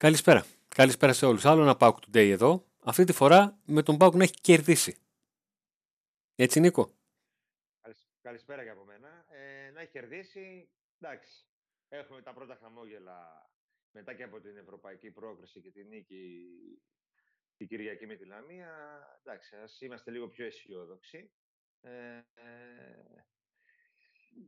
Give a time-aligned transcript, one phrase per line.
[0.00, 0.46] Καλησπέρα.
[0.68, 1.44] Καλησπέρα σε όλους.
[1.44, 2.66] Άλλο ένα Pauk Today εδώ.
[2.84, 4.96] Αυτή τη φορά με τον Pauk να έχει κερδίσει.
[6.34, 6.90] Έτσι Νίκο;
[8.22, 9.24] Καλησπέρα και από μένα.
[9.28, 10.68] Ε, να έχει κερδίσει,
[10.98, 11.46] εντάξει.
[11.88, 13.50] Έχουμε τα πρώτα χαμόγελα
[13.90, 16.46] μετά και από την ευρωπαϊκή πρόκριση και την νίκη
[17.56, 18.72] την Κυριακή με τη Λαμία.
[19.22, 21.30] Εντάξει, ας είμαστε λίγο πιο αισιόδοξοι.
[21.80, 23.24] Ε, ε,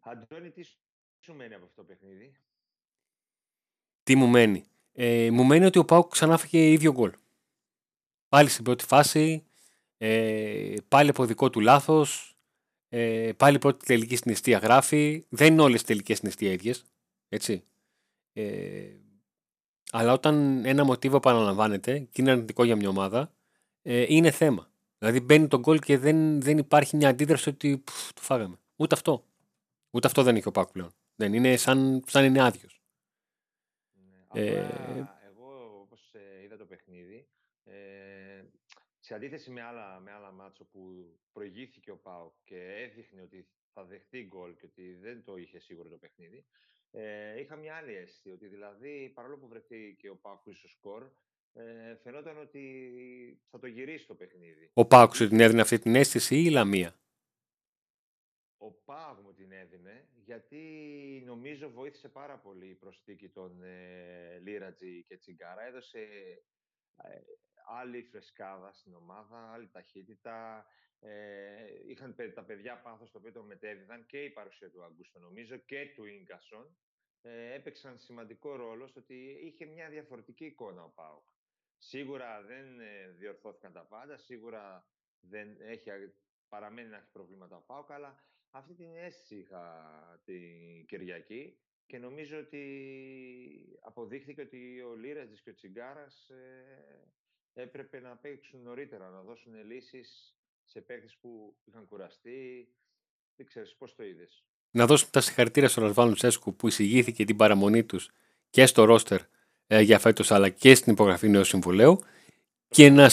[0.00, 0.62] Αντώνη, τι
[1.20, 2.36] σου μένει από αυτό το παιχνίδι;
[4.02, 7.12] Τι μου μένει; Ε, μου μένει ότι ο Πάουκ ξανά φύγε ίδιο γκολ.
[8.28, 9.44] Πάλι στην πρώτη φάση,
[9.98, 12.36] ε, πάλι από δικό του λάθος,
[12.88, 15.24] ε, πάλι πρώτη τελική συναισθία γράφει.
[15.28, 16.84] Δεν είναι όλες οι τελικές συναισθία ίδιες,
[17.28, 17.64] έτσι.
[18.32, 19.02] Ε,
[19.90, 23.32] αλλά όταν ένα μοτίβο επαναλαμβάνεται και είναι αρνητικό για μια ομάδα,
[23.82, 24.70] ε, είναι θέμα.
[24.98, 28.56] Δηλαδή μπαίνει τον γκολ και δεν, δεν υπάρχει μια αντίδραση ότι πφ, το φάγαμε.
[28.76, 29.24] Ούτε αυτό.
[29.90, 30.94] Ούτε αυτό δεν έχει ο Πάκου πλέον.
[31.14, 32.81] Δεν είναι σαν, σαν είναι άδειος.
[34.32, 34.68] Ναι, ε,
[35.26, 37.28] εγώ όπως ε, είδα το παιχνίδι,
[37.64, 38.44] ε,
[39.00, 40.80] σε αντίθεση με άλλα, με άλλα μάτσο που
[41.32, 45.88] προηγήθηκε ο Πάο και έδειχνε ότι θα δεχτεί γκολ και ότι δεν το είχε σίγουρο
[45.88, 46.44] το παιχνίδι,
[46.90, 51.10] ε, είχα μια άλλη αίσθηση, ότι δηλαδή παρόλο που βρεθεί και ο Πάο στο σκορ,
[51.52, 52.62] ε, φαινόταν ότι
[53.50, 54.70] θα το γυρίσει το παιχνίδι.
[54.74, 56.94] Ο Πάουκ σου την έδινε αυτή την αίσθηση ή η Λαμία;
[58.64, 60.62] Ο Πάουκ μου την έδινε γιατί
[61.26, 65.62] νομίζω βοήθησε πάρα πολύ η προσθήκη των ε, Λίρατζι και Τσιγκάρα.
[65.62, 65.98] Έδωσε
[66.96, 67.20] ε,
[67.66, 70.66] άλλη φρεσκάδα στην ομάδα, άλλη ταχύτητα.
[71.00, 75.56] Ε, είχαν τα παιδιά πάθος το οποίο το μετέδιδαν και η παρουσία του Αγκούστο νομίζω
[75.56, 76.76] και του Ίγκασον.
[77.22, 81.28] Ε, έπαιξαν σημαντικό ρόλο στο ότι είχε μια διαφορετική εικόνα ο Πάουκ.
[81.78, 84.86] Σίγουρα δεν ε, διορθώθηκαν τα πάντα, σίγουρα
[85.20, 85.90] δεν έχει,
[86.48, 89.64] παραμένει να έχει προβλήματα ο ΠΑΟΚ, αλλά αυτή την αίσθηση είχα
[90.24, 92.64] την Κυριακή και νομίζω ότι
[93.80, 100.36] αποδείχθηκε ότι ο Λίρατζης και ο Τσιγκάρας ε, έπρεπε να παίξουν νωρίτερα, να δώσουν λύσεις
[100.64, 102.68] σε παίκτες που είχαν κουραστεί.
[103.36, 107.36] Δεν ξέρεις πώς το είδες; Να δώσουμε τα συγχαρητήρια στον Ρασβάν Τσέσκου που εισηγήθηκε την
[107.36, 108.10] παραμονή τους
[108.50, 109.20] και στο ρόστερ
[109.66, 111.98] ε, για φέτος αλλά και στην υπογραφή νέου συμβουλίου
[112.68, 113.04] και να,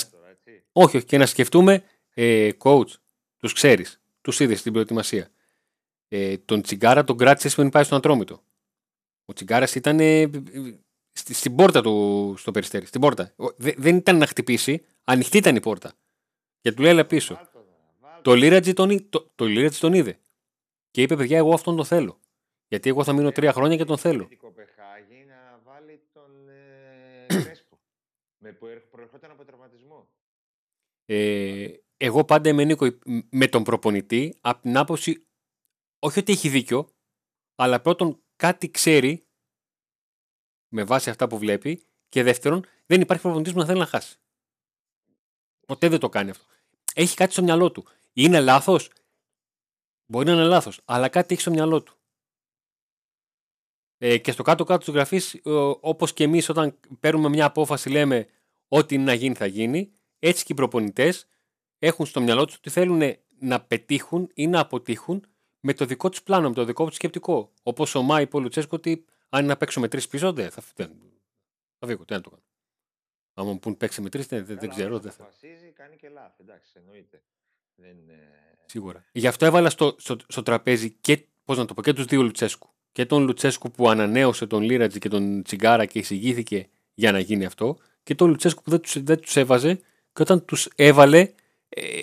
[0.72, 1.84] όχι, όχι, και να σκεφτούμε
[2.14, 2.90] ε, coach,
[3.38, 5.30] τους ξέρεις, τους είδες στην προετοιμασία.
[6.08, 8.44] Ε, τον Τσιγκάρα τον κράτησες πριν πάει στον Ατρόμητο.
[9.26, 10.30] Ο Τσιγκάρας ήταν ε,
[11.12, 13.34] στη, στην πόρτα του στο Περιστέρι, στην πόρτα.
[13.58, 15.94] δεν ήταν να χτυπήσει, ανοιχτή ήταν η πόρτα.
[16.62, 17.50] Και του λέει πίσω.
[18.22, 19.46] Το Λίρατζι τον, το, το
[19.80, 20.20] τον είδε.
[20.92, 22.20] Και είπε, παιδιά, εγώ αυτόν τον θέλω.
[22.68, 24.30] Γιατί εγώ θα μείνω τρία χρόνια και τον θέλω.
[28.42, 30.10] Με που προερχόταν από τραυματισμό.
[32.02, 32.88] Ε, εγώ πάντα είμαι Νίκο
[33.30, 35.28] με τον προπονητή από την άποψη
[36.00, 36.90] όχι ότι έχει δίκιο,
[37.56, 39.28] αλλά πρώτον κάτι ξέρει
[40.68, 44.18] με βάση αυτά που βλέπει και δεύτερον δεν υπάρχει προπονητής που να θέλει να χάσει.
[45.66, 46.46] Ποτέ δεν το κάνει αυτό.
[46.94, 47.86] Έχει κάτι στο μυαλό του.
[48.14, 48.92] Είναι λάθος;
[50.06, 51.98] Μπορεί να είναι λάθος, αλλά κάτι έχει στο μυαλό του.
[53.98, 55.40] Ε, και στο κάτω-κάτω της γραφής,
[55.80, 58.28] όπως και εμείς, όταν παίρνουμε μια απόφαση, λέμε
[58.68, 59.92] ό,τι είναι να γίνει θα γίνει.
[60.20, 61.28] Έτσι και οι προπονητές
[61.80, 63.02] έχουν στο μυαλό τους ότι θέλουν
[63.40, 65.26] να πετύχουν ή να αποτύχουν
[65.60, 67.52] με το δικό τους πλάνο, με το δικό τους σκεπτικό.
[67.64, 70.92] Όπως ο Μάη Πολουτσέσκο, ότι αν είναι να παίξω με τρεις πίσω, δεν θα, δεν,
[71.80, 72.06] θα φύγω.
[72.06, 72.44] Τι να το κάνω.
[73.34, 75.00] Αν μου πούν παίξει με τρεις, δεν, δεν, ξέρω.
[75.00, 75.24] Δεν θα.
[75.24, 76.42] Αποφασίζει, κάνει και λάθη.
[76.42, 77.22] Εντάξει, εννοείται.
[77.76, 77.98] Δεν,
[78.66, 79.06] Σίγουρα.
[79.12, 82.22] Γι' αυτό έβαλα στο, στο, στο τραπέζι και, πώς να το πω, και τους δύο
[82.22, 87.20] Λουτσέσκου και τον Λουτσέσκου που ανανέωσε τον Λίρατζη και τον Τσιγκάρα και εισηγήθηκε για να
[87.20, 89.76] γίνει αυτό και τον Λουτσέσκου που δεν τους, δεν τους έβαζε
[90.14, 91.34] και όταν τους έβαλε ε,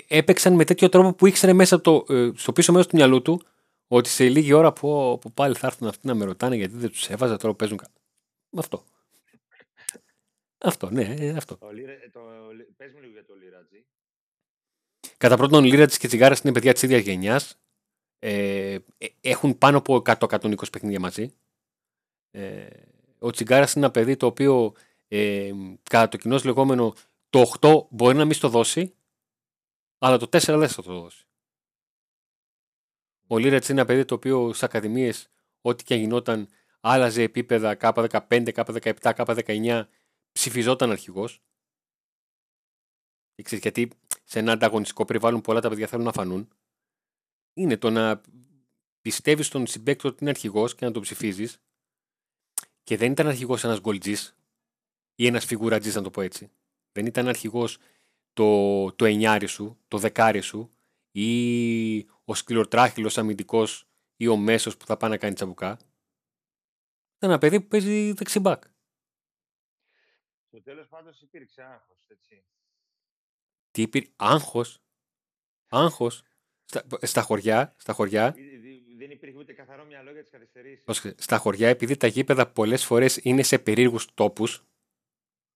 [0.08, 3.42] έπαιξαν με τέτοιο τρόπο που ήξερε μέσα το, ε, στο πίσω μέρος του μυαλού του
[3.88, 6.90] ότι σε λίγη ώρα που, που πάλι θα έρθουν αυτοί να με ρωτάνε γιατί δεν
[6.90, 8.00] τους έβαζα τώρα που παίζουν κάτι.
[8.56, 8.84] Αυτό.
[10.58, 11.56] Αυτό, ναι, ε, αυτό.
[11.56, 11.66] Το,
[12.12, 12.20] το,
[12.76, 13.84] πες μου λίγο για το Λίρατζη.
[15.16, 17.58] Κατά πρώτον, Λίρατζη και Τσιγάρα είναι παιδιά της ίδιας γενιάς.
[18.18, 21.32] Ε, ε, έχουν πάνω από 100-120 παιχνίδια μαζί.
[22.30, 22.66] Ε,
[23.18, 24.74] ο Τσιγκάρας είναι ένα παιδί το οποίο
[25.08, 25.52] ε,
[25.82, 26.94] κατά το κοινός λεγόμενο
[27.30, 28.94] το 8 μπορεί να μην στο δώσει,
[29.98, 31.26] αλλά το 4 δεν θα το δώσει.
[33.26, 36.48] Ο Λίρατς είναι ένα παιδί το οποίο στις ακαδημίες, ό,τι και γινόταν,
[36.80, 39.88] άλλαζε επίπεδα K15, K17, K19,
[40.32, 41.42] ψηφιζόταν αρχηγός.
[43.34, 43.90] Γιατί
[44.24, 46.48] σε ένα ανταγωνιστικό περιβάλλον πολλά τα παιδιά θέλουν να φανούν
[47.56, 48.20] είναι το να
[49.00, 51.62] πιστεύεις στον συμπέκτο ότι είναι αρχηγός και να τον ψηφίζεις.
[52.82, 54.36] Και δεν ήταν αρχηγός ένας γκολτζής
[55.14, 56.50] ή ένας φιγουρατζή, να το πω έτσι.
[56.92, 57.78] Δεν ήταν αρχηγός
[58.36, 60.70] το, το εννιάρι σου, το δεκάρι σου
[61.10, 65.70] ή ο σκληροτράχυλος αμυντικός ή ο μέσος που θα πάει να κάνει τσαμπουκά.
[67.16, 68.62] Ήταν ένα παιδί που παίζει δεξιμπάκ.
[70.46, 72.44] Στο τέλος πάντως υπήρξε άγχος, έτσι.
[73.70, 74.82] Τι υπήρχε, άγχος,
[75.68, 76.22] άγχος.
[76.64, 78.34] Στα, στα χωριά, στα χωριά,
[78.98, 80.84] Δεν υπήρχε ούτε καθαρό μυαλό για τις καθυστερήσεις.
[80.84, 84.64] πρόσεξε, στα χωριά, επειδή τα γήπεδα πολλές φορές είναι σε περίεργους τόπους,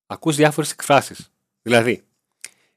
[0.05, 1.33] ακούς διάφορες εκφράσεις.
[1.61, 2.10] Δηλαδή,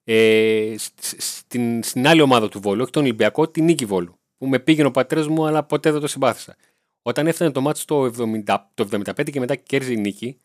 [0.04, 4.18] ε, σ- σ- στην, στην άλλη ομάδα του Βόλου, όχι τον Ολυμπιακό, την Νίκη Βόλου,
[4.36, 6.56] που με πήγαινε ο πατέρας μου, αλλά ποτέ δεν το συμπάθησα.
[7.02, 10.38] Όταν έφτανε το μάτι το, 70, το 75 και μετά κέρδιζε η Νίκη,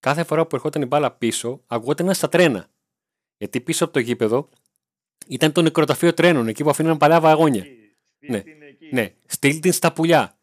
[0.00, 2.68] κάθε φορά που ερχόταν η μπάλα πίσω, ακουγόταν στα τρένα.
[3.36, 4.48] Γιατί πίσω από το γήπεδο
[5.26, 7.62] ήταν το νεκροταφείο τρένων, εκεί που αφήναν παλιά βαγόνια.
[7.62, 8.88] Εκεί, Ναι, στείλ την εκεί.
[8.92, 10.38] Ναι, στείλ την στα πουλιά.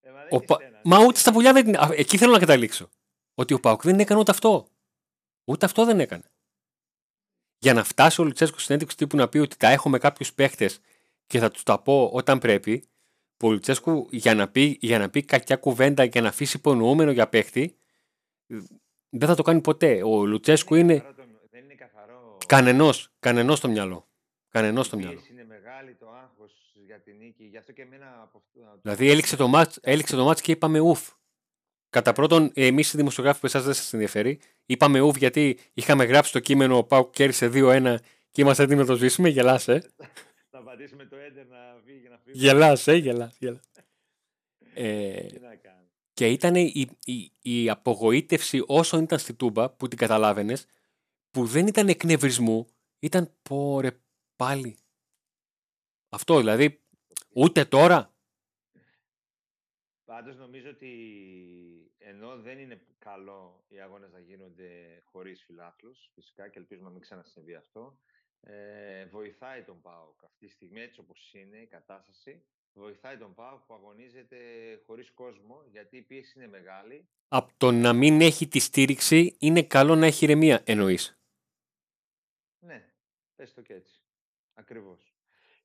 [0.00, 0.80] Ε, μα δεν Ο έχει Πα- στένας.
[0.84, 1.76] Μα ούτε στα πουλιά δεν την.
[1.76, 2.88] Α, Εκεί θέλω να καταλήξω.
[3.34, 4.66] Ότι ο Πάουκ δεν έκανε ούτε αυτό.
[5.44, 6.22] Ούτε αυτό δεν έκανε.
[7.62, 10.32] Για να φτάσει ο Λουτσέσκος στην έντευξη τύπου να πει ότι τα έχω με κάποιους
[10.32, 10.80] παίχτες
[11.26, 12.84] και θα τους τα πω όταν πρέπει,
[13.36, 17.10] που ο Λουτσέσκου για να, πει, για να πει κακιά κουβέντα και να αφήσει υπονοούμενο
[17.10, 17.76] για παίχτη,
[18.46, 18.56] ε,
[19.08, 20.02] δεν θα το κάνει ποτέ.
[20.02, 22.38] Ο Λουτσέσκου Δεν είναι καθαρό το- Δεν είναι καθαρό.
[22.46, 24.08] κανενός, κανενός στο μυαλό.
[24.48, 25.16] Κανενός στο Η μυαλό.
[25.16, 27.44] πίεση είναι μεγάλη, το άγχος για την νίκη.
[27.44, 28.78] Γι' αυτό και εμένα από αυτό.
[28.82, 31.08] Δηλαδή έληξε το μάτς, έληξε το μάτς και είπαμε ουφ.
[31.92, 36.32] Κατά πρώτον, εμείς οι δημοσιογράφοι που εσάς δεν σας ενδιαφέρει, είπαμε ουφ γιατί είχαμε γράψει
[36.32, 37.96] το κείμενο ο Πάουκ κέρδισε 2-1
[38.30, 39.28] και είμαστε έτοιμοι να το σβήσουμε.
[39.28, 39.92] Γελάσε.
[40.50, 42.38] Θα πατήσουμε το έντερ να φύγει, να φύγει.
[42.38, 43.36] Γελάσε, γελάσε.
[43.38, 43.84] γελάσε.
[44.74, 45.82] Ε, Τι να κάνω.
[46.12, 50.66] και ήταν η, η, η απογοήτευση όσο ήταν στη Τούμπα που την καταλάβαινες,
[51.30, 52.66] που δεν ήταν εκνευρισμού,
[52.98, 53.90] ήταν πόρε
[54.36, 54.76] πάλι.
[56.08, 56.80] Αυτό δηλαδή,
[57.32, 58.12] ούτε τώρα.
[60.04, 60.88] Πάντως νομίζω ότι
[62.04, 67.02] ενώ δεν είναι καλό οι αγώνες να γίνονται χωρίς φιλάθλους, φυσικά και ελπίζουμε να μην
[67.02, 67.98] ξανασυμβεί αυτό,
[68.40, 73.60] ε, βοηθάει τον ΠΑΟΚ αυτή τη στιγμή έτσι όπως είναι η κατάσταση, βοηθάει τον ΠΑΟΚ
[73.66, 74.36] που αγωνίζεται
[74.86, 77.08] χωρίς κόσμο, γιατί η πίεση είναι μεγάλη.
[77.28, 81.18] Από το να μην έχει τη στήριξη είναι καλό να έχει ηρεμία, εννοείς.
[82.58, 82.92] Ναι,
[83.34, 84.00] πες το και έτσι.
[84.54, 85.11] Ακριβώς.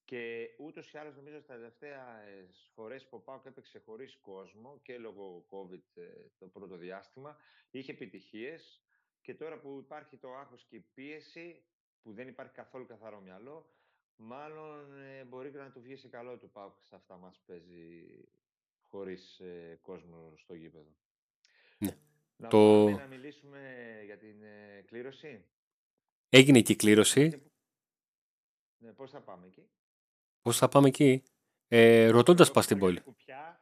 [0.07, 4.79] Και ούτως ή άλλως νομίζω στα τελευταία ε, φορές που ο Πάοκ έπαιξε χωρίς κόσμο
[4.83, 6.07] και λόγω COVID ε,
[6.37, 7.37] το πρώτο διάστημα,
[7.71, 8.81] είχε επιτυχίες.
[9.21, 11.63] Και τώρα που υπάρχει το άγχος και η πίεση,
[12.01, 13.75] που δεν υπάρχει καθόλου καθαρό μυαλό,
[14.15, 18.05] μάλλον ε, μπορεί και να του βγει σε καλό του Πάοκ σε αυτά μας παίζει
[18.81, 20.95] χωρίς ε, κόσμο στο γήπεδο.
[21.77, 21.97] Ναι.
[22.35, 25.45] Να Το- πάμε να μιλήσουμε για την ε, κλήρωση.
[26.29, 27.41] Έγινε και η κλήρωση.
[28.77, 29.69] Ναι, πώς θα πάμε εκεί;
[30.47, 31.23] Πώς θα πάμε εκεί,
[31.67, 33.01] ε, ρωτώντας Εγώ πας στην έχω πόλη.
[33.01, 33.59] κουπιά.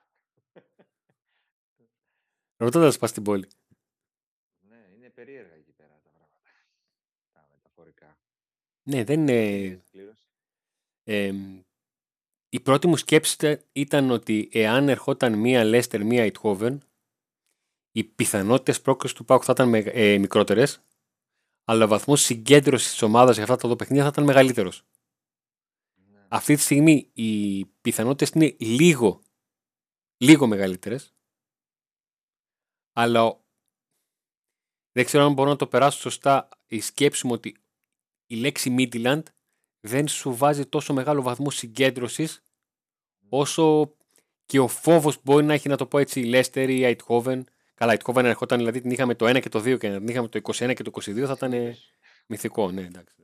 [2.57, 3.47] Ρωτώντας πας στην πόλη.
[4.59, 6.41] Ναι, είναι περίεργα εκεί πέρα τα πράγματα.
[7.31, 8.17] Τα μεταφορικά.
[8.83, 9.57] Ναι, δεν είναι.
[9.57, 10.25] Είδες κλήρωση.
[11.03, 11.33] Ε,
[12.49, 16.81] η πρώτη μου σκέψη τε- ήταν ότι εάν ερχόταν μία Λέστερ, μία Ιτχόβεν,
[17.91, 20.81] οι πιθανότητες πρόκληση του Πάουκ θα ήταν ε, μικρότερες,
[21.63, 24.83] αλλά ο βαθμός συγκέντρωσης της ομάδας για αυτά τα δύο παιχνίδια θα ήταν μεγαλύτερος.
[26.35, 26.41] Ναι.
[26.41, 29.21] Αυτή τη στιγμή οι πιθανότητες είναι λίγο,
[30.17, 31.13] λίγο μεγαλύτερες,
[32.93, 33.43] αλλά ο-
[34.91, 37.55] δεν ξέρω αν μπορώ να το περάσω σωστά η σκέψη μου ότι
[38.25, 39.23] η λέξη Midland
[39.79, 42.43] δεν σου βάζει τόσο μεγάλο βαθμό συγκέντρωσης
[43.29, 43.95] όσο
[44.45, 46.95] και ο φόβος που μπορεί να έχει να το πω έτσι η Leicester ή η
[46.97, 47.41] Eindhoven.
[47.73, 50.07] Καλά, η Eindhoven ερχόταν δηλαδή την είχαμε το 1 και το 2 και να την
[50.07, 51.91] είχαμε το 21 και το 22 θα ήταν ε, Συνήθως-
[52.27, 52.71] μυθικό.
[52.71, 53.15] Ναι, εντάξει.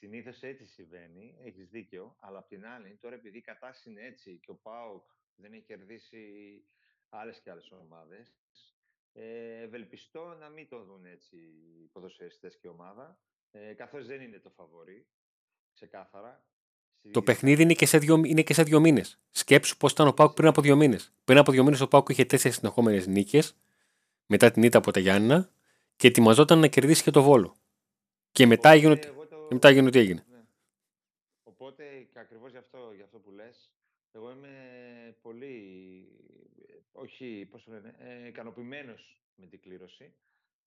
[0.00, 4.38] Συνήθως έτσι συμβαίνει, έχεις δίκιο, αλλά απ' την άλλη, τώρα επειδή η κατάσταση είναι έτσι
[4.42, 5.04] και ο ΠΑΟΚ
[5.36, 6.24] δεν έχει κερδίσει
[7.08, 8.32] άλλες και άλλες ομάδες,
[9.12, 13.18] ε, ευελπιστώ να μην το δουν έτσι οι ποδοσφαιριστές και η ομάδα,
[13.50, 15.06] ε, καθώς δεν είναι το φαβορή,
[15.74, 16.44] ξεκάθαρα.
[16.98, 19.20] Στη Το δική παιχνίδι είναι και σε δύο, είναι και σε δύο μήνες.
[19.30, 21.12] Σκέψου πώς ήταν ο Πάουκ πριν από δύο μήνες.
[21.24, 23.56] Πριν από δύο μήνες ο Πάουκ είχε τέσσερις συνεχόμενες νίκες
[24.26, 25.50] μετά την ήττα από τα Γιάννα
[25.96, 27.56] και ετοιμαζόταν να κερδίσει και το βόλο.
[28.32, 29.19] Και μετά Οπότε έγινε, ότι- εγώ το-
[29.50, 30.24] και μετά έγινε ό,τι έγινε.
[30.30, 30.44] Ναι.
[31.42, 33.72] Οπότε και ακριβώς γι' αυτό, γι' αυτό που λες,
[34.12, 35.54] εγώ είμαι πολύ,
[36.68, 40.14] ε, όχι, πώς το λένε, ε, ικανοποιημένος με την κλήρωση,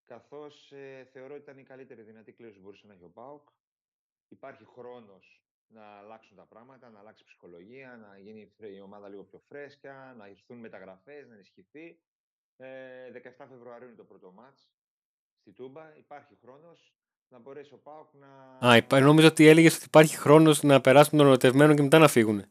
[0.04, 3.48] καθώς ε, θεωρώ ότι ήταν η καλύτερη δυνατή κλήρωση που μπορούσε να έχει ο ΠΑΟΚ.
[4.28, 9.22] Υπάρχει χρόνος να αλλάξουν τα πράγματα, να αλλάξει η ψυχολογία, να γίνει η ομάδα λίγο
[9.22, 12.00] πιο φρέσκια, να έρθουν μεταγραφές, να ενισχυθεί.
[12.56, 14.70] Ε, 17 Φεβρουαρίου είναι το πρώτο μάτς
[15.40, 15.96] στη Τούμπα.
[15.96, 16.94] Υπάρχει χρόνος
[17.28, 18.68] να μπορέσει ο ΠΑΟΚ να...
[18.68, 22.08] Α, υπά- νόμιζα ότι έλεγες ότι υπάρχει χρόνος να περάσουν τον ερωτευμένο και μετά να
[22.08, 22.44] φύγουν.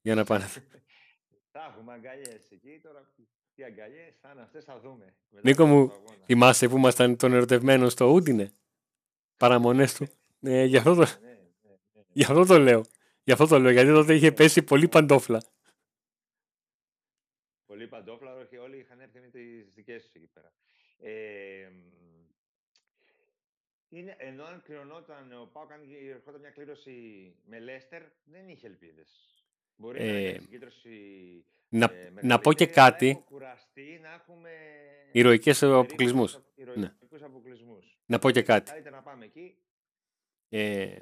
[0.00, 0.44] Για να πάνε.
[1.52, 2.80] Θα έχουμε αγκαλιέ εκεί.
[2.82, 3.10] Τώρα
[3.54, 5.14] τι αγκαλιές θα είναι αυτές, θα δούμε.
[5.30, 6.24] μετά Νίκο το μου, πρώτο αγώνα.
[6.24, 8.52] Θυμάσαι που ήμασταν τον ερωτευμένο στο Ούντινε;
[9.36, 10.08] Παραμονές του.
[10.40, 11.30] Ε, γι, αυτό το, Ναι, ναι,
[11.62, 12.02] ναι, ναι.
[12.12, 12.84] γι' αυτό το λέω.
[13.24, 13.70] Γι' αυτό το λέω.
[13.70, 15.42] Γιατί τότε είχε πέσει πολύ παντόφλα.
[17.66, 20.52] Πολύ παντόφλα, όχι όλοι είχαν έρθει με τις δικές τους εκεί πέρα.
[20.98, 22.05] Ε, μ,
[23.88, 26.94] Είναι, ενώ αν κληρωνόταν ο Πάουκ, αν ερχόταν μια κλήρωση
[27.44, 29.08] με Λέστερ, δεν είχε ελπίδες.
[29.76, 30.90] Μπορεί ε, να είναι συγκέντρωση.
[31.68, 33.22] Να, ε, να πω και κάτι.
[33.24, 34.50] Κουραστεί, να έχουμε.
[35.12, 36.38] Ηρωικές αποκλεισμούς.
[36.74, 36.92] Ναι.
[38.06, 38.90] Να πω και κάτι.
[38.90, 39.56] να πάμε εκεί.
[40.48, 40.98] Ε,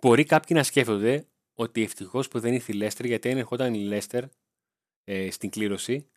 [0.00, 3.82] μπορεί κάποιοι να σκέφτονται ότι ευτυχώς που δεν ήρθε η Λέστερ, γιατί αν ερχόταν η
[3.82, 4.24] Λέστερ
[5.04, 6.10] ε, στην κλήρωση,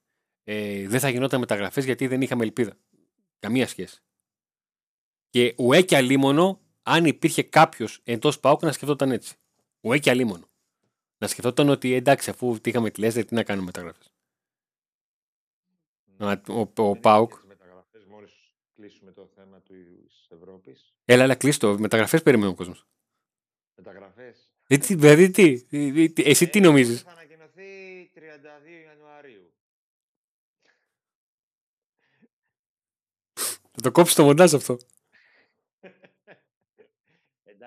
[0.44, 2.78] ε, δεν θα γινόταν μεταγραφές γιατί δεν είχαμε ελπίδα.
[3.40, 4.04] Καμία σχέση.
[5.34, 9.36] Και ουέ και αλίμονο, αν υπήρχε κάποιος εντός Πάουκ να σκεφτόταν έτσι.
[9.82, 10.50] Ουέ και αλίμονο.
[11.18, 14.04] Να σκεφτόταν ότι εντάξει, αφού είχαμε τη Λέστερ, τι να κάνουμε μεταγραφέ.
[16.18, 16.42] Ναι.
[16.48, 17.34] Ο, ο, ο Πάουκ.
[18.10, 18.32] Μόλις
[18.76, 20.94] κλείσουμε το θέμα της Ευρώπης.
[21.06, 21.80] Έλα, έλα, κλείστο.
[21.80, 22.88] Μεταγραφές περιμένει ο κόσμος.
[23.76, 24.52] Μεταγραφές.
[24.68, 25.66] Δηλαδή τι,
[26.16, 28.20] εσύ τι νομίζεις; Θα ανακοινωθεί 32
[28.86, 29.54] Ιανουαρίου.
[33.72, 34.78] Θα το κόψεις το μοντάζ αυτό.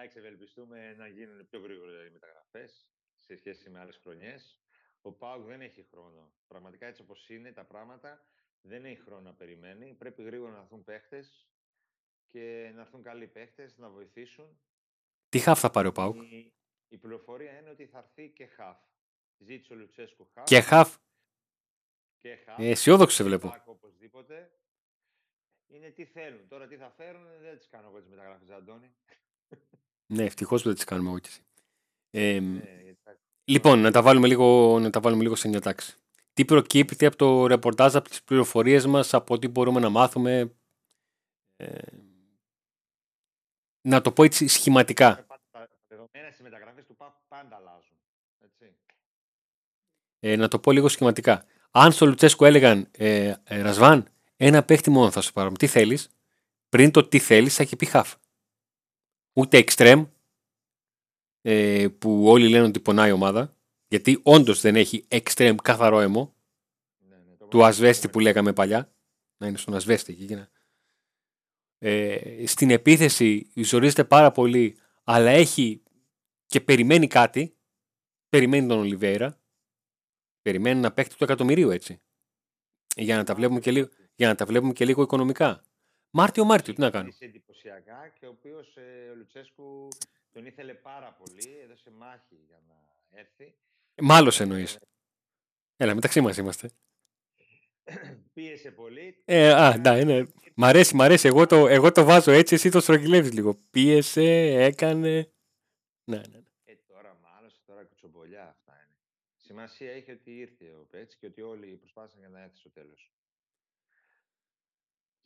[0.07, 4.61] Εντάξει, ευελπιστούμε να γίνουν πιο γρήγορα οι μεταγραφές σε σχέση με άλλες χρονιές.
[5.03, 6.33] Ο Πάουκ δεν έχει χρόνο.
[6.47, 8.27] Πραγματικά έτσι όπως είναι τα πράγματα,
[8.61, 9.95] δεν έχει χρόνο να περιμένει.
[9.95, 11.49] Πρέπει γρήγορα να έρθουν παίχτες
[12.27, 14.61] και να έρθουν καλοί παίχτες να βοηθήσουν.
[15.29, 16.23] Τι χαφ θα πάρει ο Πάουκ.
[16.23, 16.55] Η,
[16.89, 18.79] η πληροφορία είναι ότι θα έρθει και χαφ.
[19.39, 20.45] Ζήτησε ο Λουτσέσκου χαφ.
[20.45, 20.97] Και χαφ;
[22.19, 22.59] Και χαφ.
[22.59, 23.63] Ε, αισιόδοξο σε βλέπω.
[23.65, 24.51] Οπωσδήποτε.
[25.67, 26.49] Είναι τι θέλουν.
[26.49, 28.95] Τώρα τι θα φέρουν δεν τις κάνω εγώ τις μεταγραφές, Αντώνη.
[30.07, 31.41] Ναι, ευτυχώς που δεν τις κάνουμε εγώ και εσύ.
[32.11, 32.85] Ε, Ναι,
[33.45, 35.97] λοιπόν, να τα, βάλουμε λίγο, να τα βάλουμε λίγο σε μια τάξη.
[36.33, 40.53] Τι προκύπτει από το ρεπορτάζ, από τις πληροφορίες μας, από τι μπορούμε να μάθουμε.
[41.57, 41.79] Ε,
[43.81, 45.27] να το πω έτσι σχηματικά.
[45.51, 47.97] Τα δεδομένα στις μεταγραφές του ΠΑΠ πάντα αλλάζουν.
[48.45, 48.77] Έτσι.
[50.21, 51.45] Ε, να το πω λίγο σχηματικά.
[51.71, 55.57] Αν στο Λουτσέσκο έλεγαν ε, ε, Ρασβάν, ένα παίχτη μόνο θα σου πάρουμε.
[55.57, 56.09] Τι θέλεις,
[56.69, 58.15] πριν το τι θέλεις, θα έχει πει χαφ.
[59.37, 60.05] Ούτε εξτρέμ,
[61.41, 63.57] ε, που όλοι λένε ότι πονάει η ομάδα.
[63.89, 66.35] Γιατί όντως δεν έχει εξτρέμ καθαρό αίμο.
[67.09, 68.95] Ναι, ναι, το Του Ασβέστη που λέγαμε παλιά.
[69.37, 70.27] Να είναι στον Ασβέστη εκεί.
[70.27, 70.51] και να-
[71.79, 75.83] Ε, στην επίθεση ζορίζεται πάρα πολύ, αλλά έχει
[76.47, 77.57] και περιμένει κάτι.
[78.29, 79.41] Περιμένει τον Ολιβέηρα.
[80.43, 82.01] Περιμένει να παίχτη του εκατομμυρίου έτσι.
[82.97, 85.65] Για να τα βλέπουμε και λίγο, για να τα βλέπουμε και λίγο οικονομικά.
[86.17, 87.09] Μάρτιο-Μάρτιο, τι να κάνω.
[87.09, 89.89] Είσαι εντυπωσιακά και ο οποίος ε, ο Λουτσέσκου
[90.33, 92.75] τον ήθελε πάρα πολύ, έδωσε μάχη για να
[93.19, 93.55] έρθει.
[94.03, 94.79] Μάλλον εννοείς.
[95.77, 96.71] Έλα, μεταξύ μας είμαστε.
[98.35, 99.23] Πίεσε πολύ.
[99.25, 100.23] Ε, α, ναι, ναι.
[100.55, 101.27] Μ' αρέσει, μ' αρέσει.
[101.27, 103.55] Εγώ το, εγώ το βάζω έτσι, εσύ το στρογγυλεύεις λίγο.
[103.71, 104.25] Πίεσε,
[104.65, 105.33] έκανε.
[106.05, 106.23] Ναι, ναι.
[106.27, 106.43] ναι.
[106.65, 108.97] Ε, τώρα μάλλον τώρα κουτσομπολιά αυτά είναι.
[109.37, 113.11] Σημασία έχει ότι ήρθε ο Πέτς και ότι όλοι προσπάθησαν για να έρθει στο τέλος.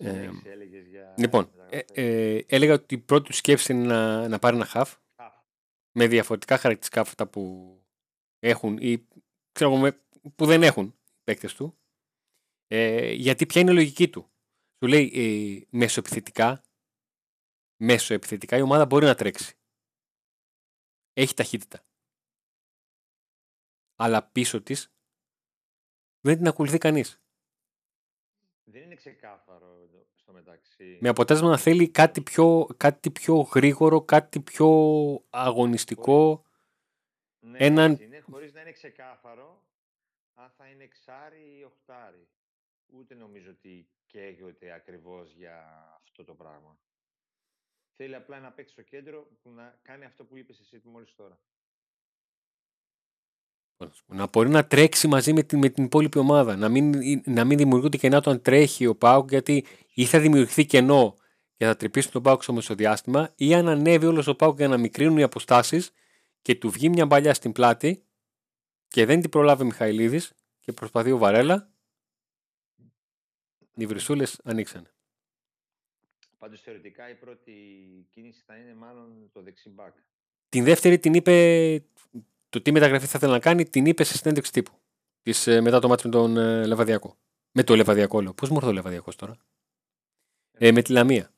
[0.02, 1.84] Ε, Συνέχισε, έλεγες για Λοιπόν, ε, μεταγραφές.
[1.96, 5.34] ε, έλεγα ότι η πρώτη του σκέψη είναι να, να πάρει ένα χαφ Χαφ.
[5.92, 7.74] με διαφορετικά χαρακτηριστικά από αυτά που
[8.38, 9.08] έχουν ή
[9.52, 10.02] ξέρω εγώ, με-
[10.34, 11.78] που δεν έχουν οι παίκτες του.
[12.66, 14.30] Ε, γιατί ποια είναι η λογική του.
[14.82, 16.62] Σου λέει ε, μεσοεπιθετικά,
[17.82, 19.54] μεσοεπιθετικά η ομάδα μπορεί να τρέξει.
[21.12, 21.84] Έχει ταχύτητα.
[23.96, 24.92] Αλλά πίσω της
[26.20, 27.20] δεν την ακολουθεί κανείς.
[28.64, 29.89] Δεν είναι ξεκάθαρο εδώ,
[30.30, 30.98] στο μεταξύ.
[31.00, 34.68] Με αποτέλεσμα να θέλει κάτι πιο, κάτι πιο γρήγορο, κάτι πιο
[35.30, 36.44] αγωνιστικό.
[37.40, 39.62] Ναι, έναν- έτσι είναι, χωρίς να είναι ξεκάθαρο
[40.34, 42.28] αν θα είναι εξάρι ή οχτάρι.
[42.86, 46.78] Ούτε νομίζω ότι καίγεται ακριβώς για αυτό το πράγμα.
[47.96, 51.40] Θέλει απλά ένα παίκτη στο κέντρο που να κάνει αυτό που είπες εσύ μόλις τώρα.
[54.06, 56.56] Να μπορεί να τρέξει μαζί με την, με την υπόλοιπη ομάδα.
[56.56, 56.94] Να μην,
[57.24, 61.16] να μην δημιουργούνται κενά όταν τρέχει ο Πάουκ, γιατί ή θα δημιουργηθεί κενό
[61.56, 64.76] και θα τρυπήσει τον Πάουκ στο μεσοδιάστημα, ή αν ανέβει όλος ο Πάουκ για να
[64.76, 65.92] μικρύνουν οι αποστάσεις
[66.42, 68.04] και του βγει μια μπαλιά στην πλάτη
[68.88, 71.70] και δεν την προλάβει ο Μιχαηλίδης και προσπαθεί ο Βαρέλα.
[73.74, 74.90] Οι βρυσούλες ανοίξανε.
[76.38, 77.52] Πάντως θεωρητικά η πρώτη
[78.10, 79.94] κίνηση θα είναι μάλλον το δεξί μπακ.
[80.48, 81.84] Την δεύτερη την είπε,
[82.50, 84.72] το τι μεταγραφή θα ήθελε να κάνει, την είπε σε συνέντευξη τύπου.
[85.22, 87.16] Της, ε, μετά το μάτι με τον ε, Λεβαδιακό.
[87.52, 88.32] Με το Λεβαδιακό λέω.
[88.34, 89.36] Πώς μου ήρθε ο Λεβαδιακός τώρα;
[90.58, 91.30] Ε, με τη Λαμία.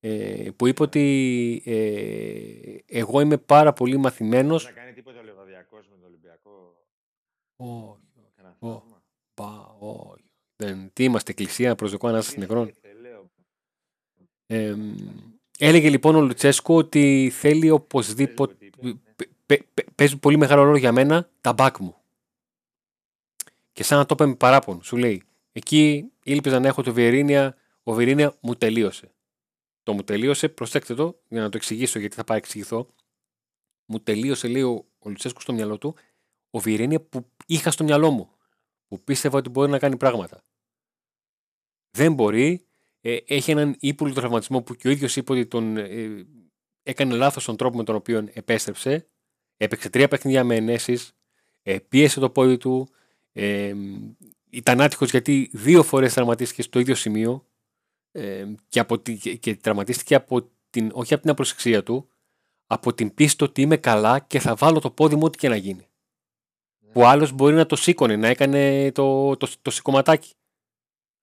[0.00, 5.86] Ε, που είπε ότι ε, εγώ είμαι πάρα πολύ μαθημένος Θα κάνει τίποτα ο Λεβαδιακός
[5.88, 6.84] με τον Ολυμπιακό.
[7.56, 8.00] όχι,
[8.36, 8.68] Ένα Ω.
[8.72, 9.02] θαύμα.
[9.34, 10.24] πα, όχι.
[10.56, 12.66] Δεν, τι είμαστε, εκκλησία, προσδοκώ ανάσταση Τι νεκρών.
[12.66, 13.30] ήρθε, λέω.
[14.46, 14.76] Ε,
[15.58, 18.67] έλεγε λοιπόν ο Λουτσέσκο ότι θέλει οπωσδήποτε.
[19.94, 21.96] Παίζουν πολύ μεγάλο ρόλο για μένα τα μπακ μου.
[23.72, 27.56] Και σαν να το είπε με παράπονο, σου λέει, εκεί ήλπιζα να έχω το Βιερίνια,
[27.82, 29.12] ο Βιερίνια μου τελείωσε.
[29.82, 32.88] Το μου τελείωσε, προσέξτε το, για να το εξηγήσω γιατί θα πάει εξηγηθώ.
[33.84, 35.94] Μου τελείωσε, λέει ο, ο Λουτσέσκου στο μυαλό του,
[36.50, 38.30] ο Βιερίνια που είχα στο μυαλό μου.
[38.88, 40.44] Που πίστευα ότι μπορεί να κάνει πράγματα.
[41.90, 42.66] Δεν μπορεί.
[43.00, 46.26] Ε, έχει έναν ύπουλο τραυματισμό που και ο ίδιος είπε ότι τον, ε,
[46.82, 49.08] έκανε λάθος τον τρόπο με τον οποίο επέστρεψε.
[49.60, 50.98] Έπαιξε τρία παιχνίδια με ενέσει.
[51.62, 52.88] Ε, πίεσε το πόδι του.
[53.32, 53.74] Ε,
[54.50, 57.46] ήταν άτυχος γιατί δύο φορές τραυματίστηκε στο ίδιο σημείο
[58.12, 58.96] ε, και, από
[59.40, 62.08] και τραυματίστηκε από την, όχι από την απροσεξία του,
[62.66, 65.56] από την πίστη ότι είμαι καλά και θα βάλω το πόδι μου ό,τι και να
[65.56, 65.88] γίνει.
[66.78, 66.92] Ναι.
[66.92, 70.32] Που άλλος μπορεί να το σήκωνε, να έκανε το, το, το, σηκωματάκι.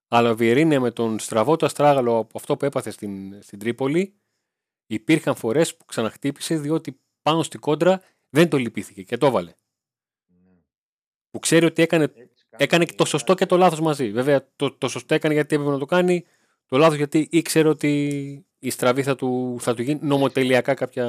[0.07, 4.13] Αλλά ο Βιερίνε με τον στραβό του αστράγαλο από αυτό που έπαθε στην, στην Τρίπολη,
[4.87, 9.53] υπήρχαν φορές που ξαναχτύπησε διότι πάνω στην κόντρα δεν το λυπήθηκε και το έβαλε.
[10.25, 10.51] Ναι.
[11.29, 12.13] Που ξέρει ότι έκανε,
[12.49, 14.11] έκανε το σωστό και το λάθος μαζί.
[14.11, 16.25] Βέβαια το, το σωστό έκανε γιατί έπρεπε να το κάνει,
[16.65, 21.07] το λάθος γιατί ήξερε ότι η στραβή θα του, θα του γίνει νομοτελειακά κάποια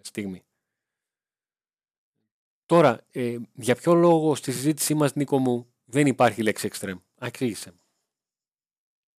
[0.00, 0.44] στιγμή.
[2.66, 7.70] Τώρα, ε, για ποιο λόγο στη συζήτησή μας, Νίκο μου, δεν υπάρχει λέξη extreme; Αξίγησε
[7.70, 7.80] μου.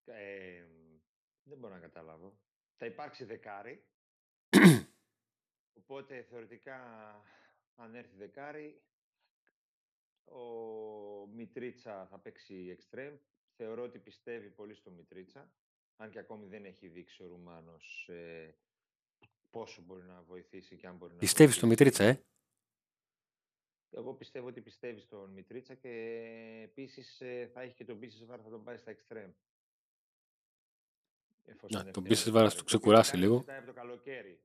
[0.05, 0.63] Ε,
[1.44, 2.34] δεν μπορώ να καταλάβω.
[2.77, 3.84] Θα υπάρξει δεκάρι.
[5.88, 6.80] Οπότε θεωρητικά
[7.75, 8.82] αν έρθει δεκάρι
[10.25, 13.18] ο Μιτρίτσα θα παίξει extreme.
[13.58, 15.51] Θεωρώ ότι πιστεύει πολύ στο Μιτρίτσα
[15.98, 18.56] αν και ακόμη δεν έχει δείξει ο Ρουμάνος ε,
[19.50, 22.22] πόσο μπορεί να βοηθήσει και αν μπορεί να Πιστεύεις στο Μητρίτσα, ε;
[23.92, 25.89] Εγώ πιστεύω ότι πιστεύει στον Μητρίτσα και
[26.63, 29.32] επίσης ε, θα έχει και τον Πίσης Βάρα, θα τον πάει στα εξτρέμ.
[31.70, 33.46] Να, τον Πίσης Βάρα του ξεκουράσει λίγο.
[33.48, 34.39] Από το καλοκαίρι.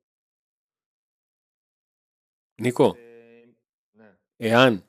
[2.61, 3.47] Νίκο, ε,
[3.93, 4.17] ναι.
[4.37, 4.87] εάν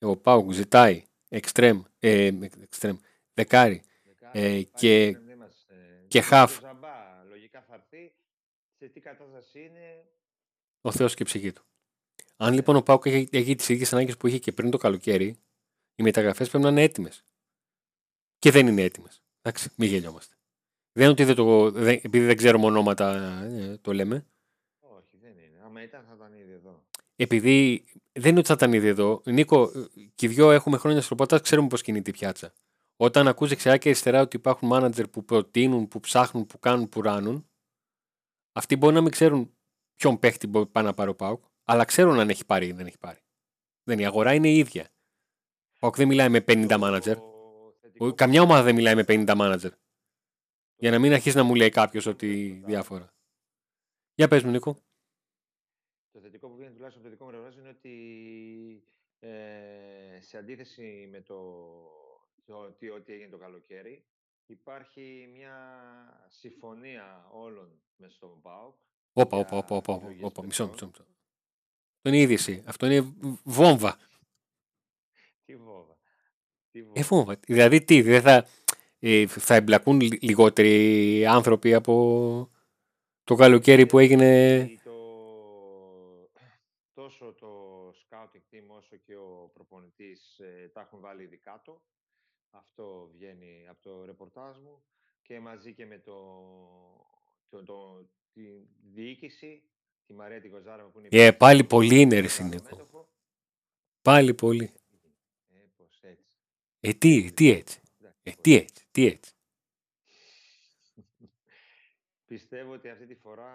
[0.00, 2.30] ο Πάουκ ζητάει εξτρέμ, ε,
[2.62, 2.96] εξτρέμ
[3.34, 3.82] δεκάρι,
[4.32, 5.16] ε, και
[6.08, 6.60] και χαφ.
[7.28, 8.12] Λογικά θα έρθει.
[8.78, 10.04] Σε τι κατάσταση είναι;
[10.80, 11.62] Ο Θεός και η ψυχή του.
[12.36, 15.38] Αν λοιπόν ο Πάουκ έχει, έχει τις ίδιες ανάγκες που είχε και πριν το καλοκαίρι,
[15.94, 17.24] οι μεταγραφές πρέπει να είναι έτοιμες.
[18.38, 19.22] Και δεν είναι έτοιμες.
[19.42, 20.36] Εντάξει, μην γελιόμαστε.
[20.92, 24.26] Δεν είναι ότι δεν το, δεν, επειδή δεν ξέρουμε ονόματα ε, το λέμε.
[25.28, 25.60] Όχι, δεν είναι.
[25.64, 26.84] Άμα ήταν θα ήταν ήδη εδώ.
[27.16, 29.22] Επειδή δεν είναι ότι θα ήταν ήδη εδώ.
[29.24, 29.70] Νίκο,
[30.14, 32.52] και οι δυο έχουμε χρόνια στο πότα, ξέρουμε πώς κινείται η πιάτσα.
[32.96, 37.02] Όταν ακούς δεξιά και αριστερά ότι υπάρχουν μάνατζερ που προτείνουν, που ψάχνουν, που κάνουν, που
[37.02, 37.50] ράνουν,
[38.52, 39.56] αυτοί μπορεί να μην ξέρουν
[39.94, 42.86] ποιον παίχτη μπορεί πάει να πάρει ο Πάουκ, αλλά ξέρουν αν έχει πάρει ή δεν
[42.86, 43.18] έχει πάρει.
[43.82, 44.90] Δεν, η αγορά είναι η ίδια.
[45.74, 47.16] Ο Πάουκ δεν μιλάει με 50 μάνατζερ.
[48.14, 49.72] Καμιά ομάδα δεν μιλάει με 50 μάνατζερ.
[50.76, 53.14] Για να μην αρχίσει να μου λέει κάποιος ότι διάφορα.
[54.14, 54.87] Για πες μου, Νίκο.
[56.40, 58.82] Το θετικό που βγαίνει τουλάχιστον το δικό μου είναι ότι
[59.20, 61.38] ε, σε αντίθεση με το
[62.48, 64.04] το τι, ό,τι έγινε το καλοκαίρι.
[64.46, 65.56] Υπάρχει μια
[66.28, 68.74] συμφωνία όλων μες στον ΠΑΟΚ.
[69.12, 71.06] Όπα, όπα, όπα, όπα, όπα, μισό, μισό, μισό.
[71.96, 72.62] Αυτό είναι είδηση.
[72.66, 73.98] Αυτό είναι βόμβα.
[75.44, 75.98] Τι βόμβα.
[76.70, 77.00] Τι βόμβα.
[77.00, 77.36] Ε, βόμβα.
[77.46, 78.46] Δηλαδή τι, δεν θα,
[78.98, 82.50] ε, θα εμπλακούν λιγότεροι άνθρωποι από
[83.24, 84.70] το καλοκαίρι που έγινε...
[84.84, 86.30] Το,
[86.94, 87.48] τόσο το
[87.90, 91.82] scouting team όσο και ο προπονητής ε, τα έχουν βάλει ήδη κάτω.
[92.50, 94.82] Αυτό βγαίνει από το ρεπορτάζ μου
[95.22, 96.16] και μαζί και με το,
[97.48, 98.42] το, το, τη
[98.92, 99.62] διοίκηση,
[100.06, 101.08] τη Μαρία την Κοζάρα που είναι...
[101.10, 102.28] Ε, πάλι πολύ είναι ρε
[104.02, 104.72] Πάλι πολύ.
[105.48, 106.36] Ε, πώς έτσι.
[106.80, 107.80] Ε, τι, τι έτσι.
[108.22, 109.34] Ε, τι έτσι, τι έτσι.
[112.26, 113.52] Πιστεύω ότι αυτή τη φορά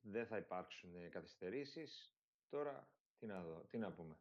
[0.00, 2.14] δεν θα υπάρξουν καθυστερήσεις.
[2.50, 4.16] Τώρα, τι να δω, τι να πούμε.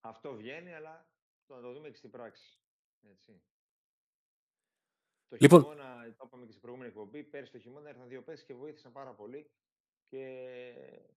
[0.00, 1.06] Αυτό βγαίνει, αλλά
[1.46, 2.58] το να το δούμε και στην πράξη.
[3.10, 3.42] Έτσι.
[5.28, 8.44] Το λοιπόν, χειμώνα, το είπαμε και στην προηγούμενη εκπομπή, πέρσι το χειμώνα έρθαν δύο παίξει
[8.44, 9.50] και βοήθησαν πάρα πολύ
[10.08, 10.44] και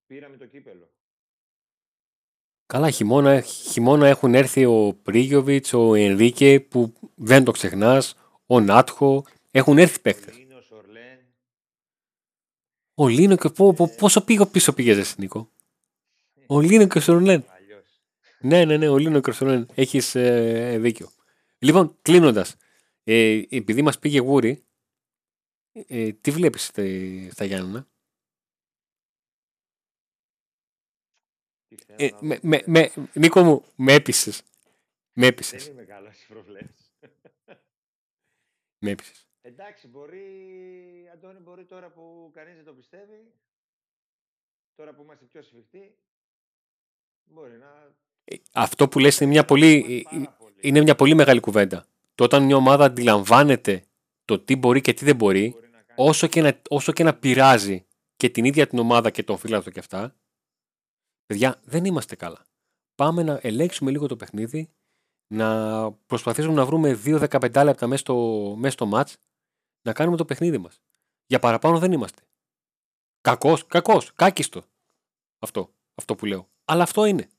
[0.07, 0.91] πήραμε το κύπελο.
[2.65, 8.15] Καλά, χειμώνα, χειμώνα έχουν έρθει ο Πρίγιοβιτς, ο Ενρίκε που δεν το ξεχνάς,
[8.45, 10.35] ο Νάτχο, έχουν έρθει παίκτες.
[12.93, 15.49] Ο Λίνο και πό, πό, πόσο πήγω πίσω πήγες Νίκο;
[16.53, 17.45] Ο Λίνο και ο Σορλέν.
[18.39, 19.67] Ναι, ναι, ναι, ο Λίνο Κροσονέν.
[19.75, 21.11] Έχεις ε, δίκιο.
[21.59, 22.55] Λοιπόν, κλείνοντας,
[23.03, 24.65] ε, επειδή μας πήγε γούρι,
[25.71, 26.63] ε, τι βλέπεις
[27.31, 27.87] στα Γιάννενα;
[31.85, 34.43] Ε, με, με, με, Νίκο μου, με έπεισες.
[35.13, 35.63] Με έπεισες.
[35.63, 36.93] Δεν είμαι καλός στι προβλέψεις.
[38.83, 39.29] με έπεισες.
[39.41, 43.33] Εντάξει, μπορεί, Αντώνη, μπορεί τώρα που κανείς δεν το πιστεύει,
[44.75, 45.95] τώρα που είμαστε πιο σφιχτοί,
[47.33, 47.71] μπορεί να
[48.53, 50.07] αυτό που λες είναι μια πολύ,
[50.61, 51.85] είναι μια πολύ μεγάλη κουβέντα.
[52.15, 53.83] Το όταν μια ομάδα αντιλαμβάνεται
[54.25, 55.55] το τι μπορεί και τι δεν μπορεί,
[55.95, 59.71] όσο και, να, όσο και να πειράζει και την ίδια την ομάδα και τον φίλαθρο
[59.71, 60.15] και αυτά,
[61.25, 62.45] παιδιά, δεν είμαστε καλά.
[62.95, 64.69] Πάμε να ελέγξουμε λίγο το παιχνίδι,
[65.27, 68.15] να προσπαθήσουμε να βρούμε 2-15 λεπτά μέσα στο,
[68.57, 69.13] μέσα στο match,
[69.81, 70.81] να κάνουμε το παιχνίδι μας.
[71.25, 72.21] Για παραπάνω δεν είμαστε.
[73.21, 74.63] Κακός, κακός, κάκιστο.
[75.39, 76.50] Αυτό, αυτό που λέω.
[76.71, 77.29] Αλλά αυτό είναι.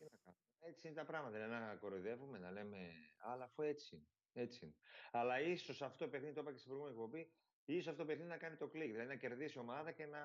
[0.60, 1.38] Έτσι είναι τα πράγματα.
[1.38, 2.78] Δεν να κοροϊδεύουμε, να λέμε,
[3.16, 4.06] αλλά αφού έτσι είναι.
[4.32, 4.74] Έτσι είναι.
[5.10, 7.30] Αλλά ίσως αυτό το παιχνίδι, το είπα και στην προηγούμενη εκπομπή,
[7.64, 8.90] ίσως αυτό το παιχνίδι να κάνει το κλικ.
[8.90, 10.20] Δηλαδή να κερδίσει η ομάδα και να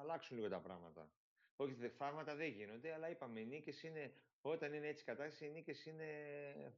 [0.00, 1.10] αλλάξουν λίγο τα πράγματα.
[1.56, 5.86] Όχι, θαύματα δεν γίνονται, αλλά είπαμε, οι νίκες είναι, όταν είναι έτσι κατάσταση, οι νίκες
[5.86, 6.06] είναι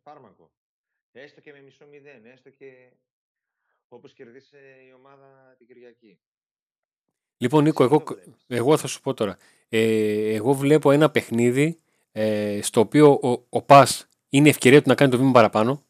[0.03, 0.53] φάρμακο.
[1.13, 2.93] Έστω και με μισό μηδέν, έστω και
[3.89, 6.21] όπως κερδίσε η ομάδα την Κυριακή.
[7.45, 8.05] Λοιπόν, Νίκο, εγώ,
[8.47, 9.37] εγώ θα σου πω τώρα.
[9.69, 11.81] Ε, εγώ βλέπω ένα παιχνίδι
[12.13, 15.85] ε, στο οποίο ο, ο Πας είναι ευκαιρία του να κάνει το βήμα παραπάνω.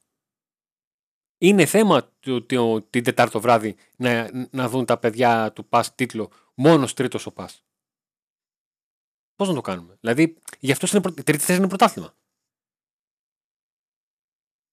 [1.38, 6.30] Είναι θέμα του, του, την Τετάρτο βράδυ να, να δουν τα παιδιά του Πας τίτλο
[6.54, 7.64] μόνος τρίτος ο Πας.
[9.34, 12.14] Πώς να το κάνουμε; Δηλαδή, γι' αυτό είναι, τρίτη θέση είναι πρωτάθλημα.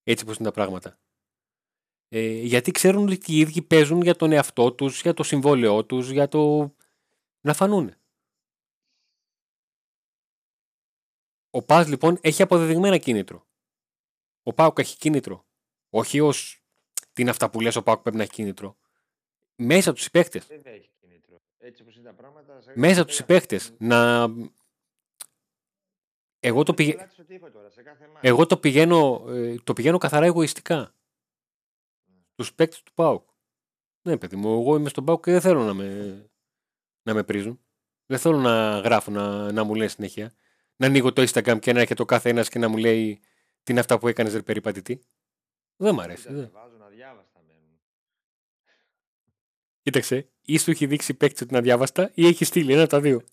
[0.04, 0.98] Έτσι πως είναι τα πράγματα.
[2.13, 6.10] Ε, γιατί ξέρουν ότι οι ίδιοι παίζουν για τον εαυτό τους, για το συμβόλαιό τους,
[6.10, 6.74] για το
[7.41, 7.93] να φανούν.
[11.50, 13.45] Ο Πας λοιπόν έχει αποδεδειγμένα κίνητρο.
[14.43, 15.45] Ο Πάουκ έχει κίνητρο.
[15.89, 16.63] Όχι ως
[17.13, 18.78] την αυτά που λες ο Πάουκ πρέπει να έχει κίνητρο.
[19.56, 20.39] Μέσα από του συμπαίκτε.
[20.47, 21.41] Δεν έχει κίνητρο.
[21.58, 22.62] Έτσι όπως είναι τα πράγματα.
[22.76, 23.60] Μέσα από τους συμπαίκτε.
[23.78, 24.28] Να.
[26.39, 27.12] Εγώ το, πηγα...
[28.21, 30.93] Εγώ το πηγαίνω, ε, το πηγαίνω καθαρά εγωιστικά
[32.36, 33.30] τους παίκτες του Πάουκ.
[34.02, 36.30] Ναι, παιδί μου, εγώ είμαι στον Πάουκ και δεν θέλω να με,
[37.04, 37.60] να με πρίζουν.
[38.06, 40.34] Δεν θέλω να γράφω να, να μου λέει συνέχεια.
[40.76, 43.20] Να ανοίγω το Instagram και να έρχεται ο κάθε ένας και να μου λέει
[43.63, 45.02] τι είναι αυτά που έκανες, ρε περιπατητή.
[45.76, 46.34] Δεν μ' αρέσει.
[46.34, 46.52] Δεν.
[49.82, 53.24] Κοίταξε, ή σου έχει δείξει παίκτη την αδιάβαστα ή έχει στείλει ένα τα δύο.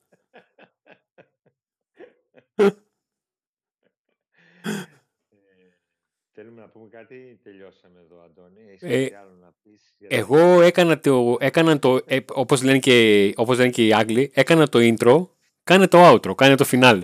[6.48, 8.60] Θέλουμε να πούμε κάτι, τελειώσαμε εδώ, Αντώνη.
[8.70, 9.94] Έχεις Ε, κάτι άλλο να πεις.
[9.98, 14.30] για Εγώ έκανα το, έκανα το ε, όπως, λένε και, όπως λένε και οι Άγγλοι,
[14.34, 15.28] έκανα το intro,
[15.62, 17.02] κάνε το outro, κάνε το finale.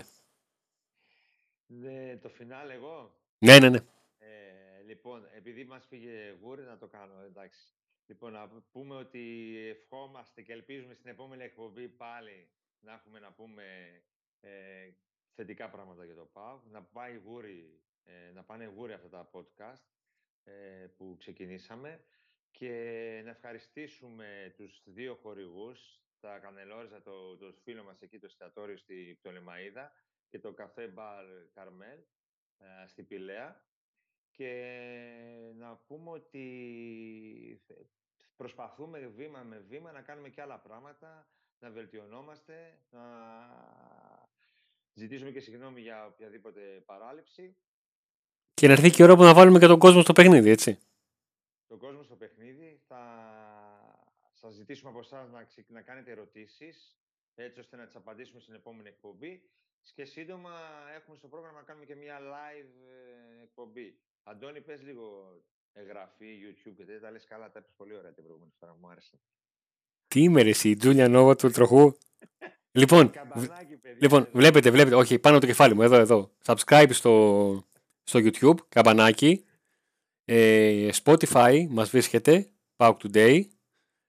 [1.67, 3.79] Ναι, το φινάλ εγώ; Ναι, ναι, ναι.
[4.19, 7.61] Ε, λοιπόν, επειδή μας πήγε γούρι να το κάνω, εντάξει.
[8.07, 12.49] Λοιπόν, να πούμε ότι ευχόμαστε και ελπίζουμε στην επόμενη εκπομπή πάλι
[12.81, 13.63] να έχουμε να πούμε
[14.41, 14.51] ε,
[15.35, 19.85] θετικά πράγματα για το ΠΑΒ, να πάει γούρι, ε, να πάνε γούρι αυτά τα podcast
[20.45, 22.05] ε, που ξεκινήσαμε
[22.51, 22.71] και
[23.25, 29.21] να ευχαριστήσουμε τους δύο χορηγούς, τα Κανελόριζα, το, το φίλο μας εκεί, το εστιατόριο στη
[29.23, 29.91] Πτολεμαΐδα
[30.29, 31.99] και το καφέ μπαρ Καρμέλ
[32.59, 33.65] ε, στη Πηλαία
[34.31, 37.87] και να πούμε ότι θε-
[38.37, 43.03] προσπαθούμε βήμα με βήμα να κάνουμε και άλλα πράγματα, να βελτιωνόμαστε, να
[44.93, 47.57] ζητήσουμε και συγγνώμη για οποιαδήποτε παράληψη.
[48.55, 50.79] Και να έρθει και η ώρα που να βάλουμε και τον κόσμο στο παιχνίδι, έτσι.
[51.67, 53.03] Τον κόσμο στο παιχνίδι θα
[54.33, 56.97] σας ζητήσουμε από εσάς να, ξε- να κάνετε ερωτήσεις
[57.35, 59.43] έτσι ώστε να τις απαντήσουμε στην επόμενη εκπομπή
[59.95, 60.51] και σύντομα
[60.95, 62.73] έχουμε στο πρόγραμμα να κάνουμε και μια live
[63.39, 63.99] ε, εκπομπή.
[64.23, 65.37] Αντώνη, πες λίγο
[65.73, 68.89] εγγραφή, YouTube και τέτοια, τα λες καλά, τα είπες πολύ ωραία την προηγούμενη φορά, μου
[68.89, 69.21] άρεσε.
[70.09, 71.97] Τι είμαι ρε εσύ, η Τζούλια Νόβα του τροχού.
[72.73, 74.31] λοιπόν, β- Καμπανάκι, παιδιά, λοιπόν, εδώ.
[74.35, 76.31] βλέπετε, βλέπετε, όχι, πάνω το κεφάλι μου, εδώ, εδώ.
[76.45, 77.11] Subscribe στο,
[78.05, 79.45] στο YouTube, καμπανάκι.
[80.25, 83.43] Ε, Spotify μας βρίσκεται, Pauk Today.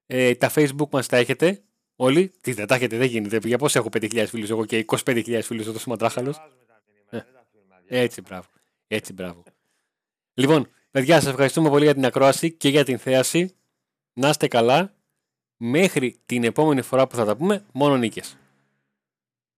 [0.05, 1.63] Ε, τα Facebook μας τα έχετε.
[1.95, 3.47] Όλοι, τι δεν τα έχετε, δεν γίνεται.
[3.47, 6.35] Για πώς έχω 5.000 φίλους εγώ και 25.000 φίλους εδώ στο Ματράχαλος.
[6.35, 8.03] Διαβάζουμε τα μηνύματα, Ε, δεν τα αφήνουμε αδιάβαστα.
[8.03, 8.47] Έτσι, μπράβο.
[8.87, 9.43] Έτσι, μπράβο.
[10.33, 13.55] Λοιπόν, παιδιά, σας ευχαριστούμε πολύ για την ακρόαση και για την θέαση.
[14.13, 14.93] Να είστε καλά.
[15.57, 18.37] Μέχρι την επόμενη φορά που θα τα πούμε, μόνο νίκες.